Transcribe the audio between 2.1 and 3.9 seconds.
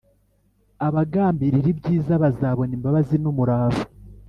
bazabona imbabazi n’umurava